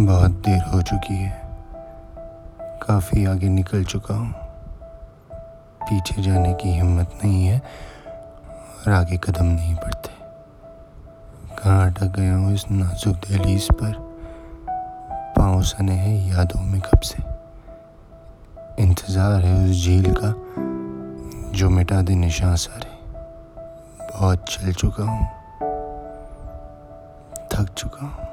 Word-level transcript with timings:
बहुत 0.00 0.30
देर 0.30 0.62
हो 0.62 0.82
चुकी 0.82 1.14
है। 1.14 1.42
काफ़ी 2.82 3.24
आगे 3.24 3.48
निकल 3.48 3.84
चुका 3.84 4.14
हूँ। 4.14 4.32
पीछे 5.82 6.22
जाने 6.22 6.54
की 6.54 6.68
हिम्मत 6.68 7.18
नहीं 7.24 7.46
है 7.46 7.58
और 7.58 8.92
आगे 8.92 9.16
कदम 9.16 9.46
नहीं 9.46 9.74
बढ़ते। 9.74 10.10
कहाँ 11.56 11.90
अटक 11.90 12.12
गया 12.16 12.36
हूँ 12.36 12.54
इस 12.54 12.64
नाजुक 12.70 13.16
दहलीज 13.16 13.68
पर? 13.72 13.92
पाँव 15.38 15.62
सने 15.62 15.92
हैं 15.92 16.32
यादों 16.32 16.60
में 16.60 16.80
कब 16.80 17.00
से? 17.00 17.22
इंतज़ार 18.82 19.44
है 19.44 19.64
उस 19.64 19.84
झील 19.84 20.14
का 20.18 20.34
जो 21.58 21.70
मिटा 21.70 22.02
दे 22.02 22.14
निशान 22.14 22.56
सारे। 22.56 22.96
बहुत 24.14 24.44
चल 24.48 24.72
चुका 24.72 25.04
हूँ। 25.04 25.26
थक 27.52 27.74
चुका 27.78 28.06
हूँ। 28.06 28.28